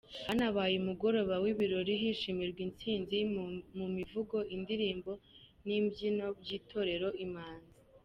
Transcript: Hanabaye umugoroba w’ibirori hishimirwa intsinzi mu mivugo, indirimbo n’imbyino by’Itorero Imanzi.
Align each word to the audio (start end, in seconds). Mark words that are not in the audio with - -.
Hanabaye 0.27 0.75
umugoroba 0.81 1.35
w’ibirori 1.43 1.93
hishimirwa 2.01 2.61
intsinzi 2.67 3.17
mu 3.77 3.87
mivugo, 3.95 4.37
indirimbo 4.55 5.11
n’imbyino 5.65 6.25
by’Itorero 6.39 7.09
Imanzi. 7.25 7.77